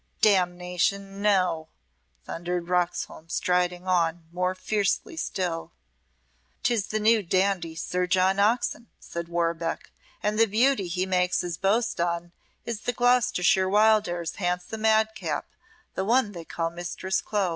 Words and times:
"Damnation, 0.21 1.21
No!" 1.21 1.67
thundered 2.25 2.69
Roxholm, 2.69 3.29
striding 3.29 3.87
on 3.87 4.23
more 4.33 4.55
fiercely 4.55 5.15
still. 5.15 5.73
"'Tis 6.63 6.87
the 6.87 6.99
new 6.99 7.21
dandy, 7.21 7.75
Sir 7.75 8.07
John 8.07 8.39
Oxon," 8.39 8.87
said 8.99 9.29
Warbeck. 9.29 9.91
"And 10.23 10.39
the 10.39 10.47
beauty 10.47 10.87
he 10.87 11.05
makes 11.05 11.41
his 11.41 11.55
boast 11.55 12.01
on 12.01 12.31
is 12.65 12.79
the 12.81 12.93
Gloucestershire 12.93 13.69
Wildairs 13.69 14.37
handsome 14.37 14.81
madcap 14.81 15.45
the 15.93 16.03
one 16.03 16.31
they 16.31 16.45
call 16.45 16.71
Mistress 16.71 17.21
Clo." 17.21 17.49